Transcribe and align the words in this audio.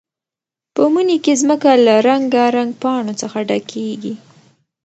په 0.75 0.83
مني 0.93 1.17
کې 1.23 1.33
ځمکه 1.41 1.71
له 1.85 1.95
رنګارنګ 2.07 2.71
پاڼو 2.81 3.13
څخه 3.21 3.37
ډکېږي. 3.49 4.13